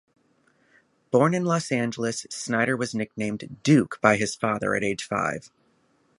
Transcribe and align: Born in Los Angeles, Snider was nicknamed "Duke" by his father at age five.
Born 1.11 1.35
in 1.35 1.45
Los 1.45 1.71
Angeles, 1.71 2.25
Snider 2.31 2.75
was 2.75 2.95
nicknamed 2.95 3.59
"Duke" 3.61 3.99
by 4.01 4.15
his 4.17 4.33
father 4.33 4.73
at 4.73 4.83
age 4.83 5.03
five. 5.03 5.51